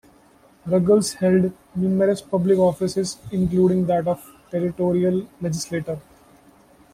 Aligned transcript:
Ruggles 0.65 1.13
held 1.13 1.53
numerous 1.75 2.23
public 2.23 2.57
offices 2.57 3.17
including 3.31 3.85
that 3.85 4.07
of 4.07 4.19
Territorial 4.49 5.27
Legislator. 5.39 5.99